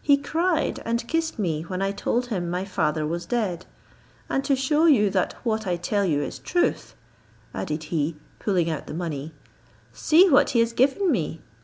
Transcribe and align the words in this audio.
He 0.00 0.16
cried 0.16 0.80
and 0.84 1.04
kissed 1.08 1.40
me 1.40 1.62
when 1.62 1.82
I 1.82 1.90
told 1.90 2.26
him 2.26 2.48
my 2.48 2.64
father 2.64 3.04
was 3.04 3.26
dead; 3.26 3.66
and 4.30 4.44
to 4.44 4.54
shew 4.54 4.86
you 4.86 5.10
that 5.10 5.32
what 5.42 5.66
I 5.66 5.74
tell 5.74 6.04
you 6.04 6.22
is 6.22 6.38
truth," 6.38 6.94
added 7.52 7.82
he, 7.90 8.14
pulling 8.38 8.70
out 8.70 8.86
the 8.86 8.94
money, 8.94 9.32
"see 9.92 10.30
what 10.30 10.50
he 10.50 10.60
has 10.60 10.72
given 10.72 11.10
me. 11.10 11.40